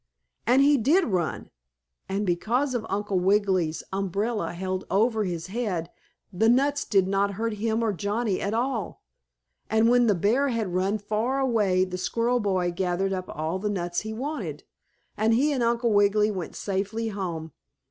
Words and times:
And 0.47 0.63
he 0.63 0.77
did 0.77 1.03
run. 1.03 1.51
And 2.09 2.25
because 2.25 2.73
of 2.73 2.87
Uncle 2.89 3.19
Wiggily's 3.19 3.83
umbrella 3.93 4.53
held 4.53 4.83
over 4.89 5.25
his 5.25 5.45
head, 5.45 5.91
the 6.33 6.49
nuts 6.49 6.85
did 6.85 7.07
not 7.07 7.33
hurt 7.35 7.53
him 7.61 7.83
or 7.83 7.93
Johnnie 7.93 8.41
at 8.41 8.55
all. 8.55 9.03
And 9.69 9.89
when 9.91 10.07
the 10.07 10.15
bear 10.15 10.47
had 10.47 10.73
run 10.73 10.97
far 10.97 11.37
away 11.39 11.85
the 11.85 11.99
squirrel 11.99 12.39
boy 12.39 12.71
gathered 12.71 13.13
all 13.13 13.59
the 13.59 13.69
nuts 13.69 13.99
he 13.99 14.11
wanted, 14.11 14.63
and 15.15 15.35
he 15.35 15.53
and 15.53 15.61
Uncle 15.61 15.93
Wiggily 15.93 16.31
went 16.31 16.55
safely 16.55 17.09
home. 17.09 17.51